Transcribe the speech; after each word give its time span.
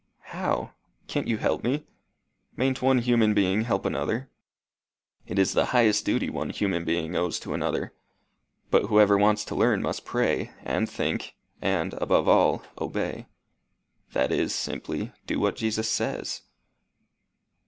how? 0.33 0.71
Can't 1.05 1.27
you 1.27 1.37
help 1.37 1.63
me? 1.63 1.85
Mayn't 2.57 2.81
one 2.81 2.97
human 2.97 3.35
being 3.35 3.65
help 3.65 3.85
another?" 3.85 4.31
"It 5.27 5.37
is 5.37 5.53
the 5.53 5.65
highest 5.77 6.05
duty 6.05 6.27
one 6.27 6.49
human 6.49 6.83
being 6.85 7.15
owes 7.15 7.39
to 7.41 7.53
another. 7.53 7.93
But 8.71 8.87
whoever 8.87 9.15
wants 9.15 9.45
to 9.45 9.55
learn 9.55 9.83
must 9.83 10.03
pray, 10.03 10.49
and 10.63 10.89
think, 10.89 11.35
and, 11.61 11.93
above 12.01 12.27
all, 12.27 12.63
obey 12.79 13.27
that 14.13 14.31
is 14.31 14.55
simply, 14.55 15.13
do 15.27 15.39
what 15.39 15.55
Jesus 15.55 15.87
says." 15.87 16.41